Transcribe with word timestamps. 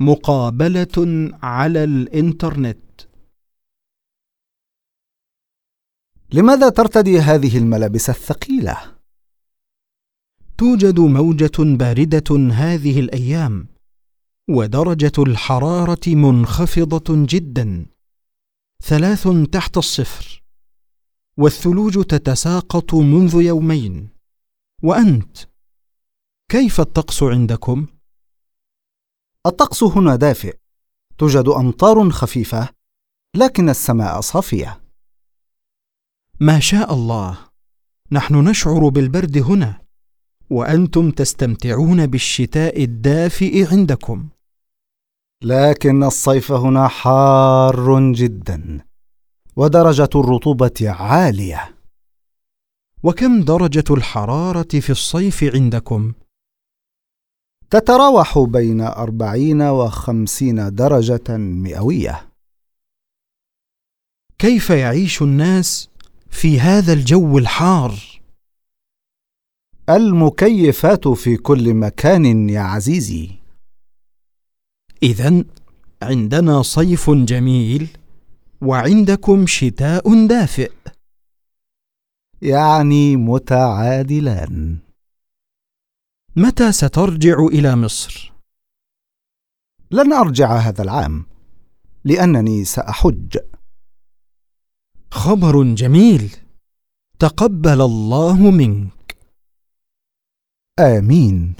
مقابلة 0.00 1.30
على 1.42 1.84
الإنترنت. 1.84 2.78
لماذا 6.32 6.68
ترتدي 6.68 7.18
هذه 7.18 7.58
الملابس 7.58 8.10
الثقيلة؟ 8.10 8.76
توجد 10.58 11.00
موجة 11.00 11.76
باردة 11.76 12.52
هذه 12.52 13.00
الأيام 13.00 13.66
ودرجة 14.48 15.12
الحرارة 15.18 16.08
منخفضة 16.08 17.26
جدا. 17.26 17.86
ثلاث 18.82 19.28
تحت 19.52 19.76
الصفر 19.76 20.42
والثلوج 21.36 22.04
تتساقط 22.04 22.94
منذ 22.94 23.34
يومين. 23.34 24.08
وأنت 24.82 25.36
كيف 26.48 26.80
الطقس 26.80 27.22
عندكم؟ 27.22 27.86
الطقس 29.46 29.82
هنا 29.82 30.16
دافئ. 30.16 30.56
توجد 31.18 31.48
أمطار 31.48 32.10
خفيفة 32.10 32.68
لكن 33.36 33.68
السماء 33.68 34.20
صافية. 34.20 34.80
ما 36.40 36.60
شاء 36.60 36.94
الله. 36.94 37.38
نحن 38.12 38.48
نشعر 38.48 38.88
بالبرد 38.88 39.38
هنا 39.38 39.80
وأنتم 40.50 41.10
تستمتعون 41.10 42.06
بالشتاء 42.06 42.84
الدافئ 42.84 43.66
عندكم. 43.72 44.28
لكن 45.42 46.02
الصيف 46.04 46.52
هنا 46.52 46.88
حار 46.88 48.12
جدا 48.12 48.80
ودرجة 49.56 50.10
الرطوبة 50.14 50.90
عالية. 50.90 51.74
وكم 53.02 53.42
درجة 53.42 53.84
الحرارة 53.90 54.80
في 54.80 54.90
الصيف 54.90 55.44
عندكم؟ 55.44 56.12
تتراوح 57.74 58.38
بين 58.38 58.80
أربعين 58.80 59.62
وخمسين 59.62 60.74
درجة 60.74 61.36
مئوية. 61.36 62.28
كيف 64.38 64.70
يعيش 64.70 65.22
الناس 65.22 65.88
في 66.30 66.60
هذا 66.60 66.92
الجو 66.92 67.38
الحار؟ 67.38 67.94
المكيفات 69.88 71.08
في 71.08 71.36
كل 71.36 71.74
مكان 71.74 72.48
يا 72.50 72.60
عزيزي. 72.60 73.30
اذا 75.02 75.44
عندنا 76.02 76.62
صيف 76.62 77.10
جميل 77.10 77.88
وعندكم 78.62 79.46
شتاء 79.46 80.26
دافئ. 80.26 80.72
يعني 82.42 83.16
متعادلان 83.16 84.83
متى 86.36 86.72
سترجع 86.72 87.46
إلى 87.46 87.76
مصر؟ 87.76 88.32
لن 89.90 90.12
أرجع 90.12 90.56
هذا 90.56 90.82
العام 90.82 91.26
لأنني 92.04 92.64
سأحج. 92.64 93.38
خبر 95.10 95.62
جميل. 95.74 96.36
تقبل 97.18 97.80
الله 97.80 98.50
منك. 98.50 99.16
آمين. 100.78 101.54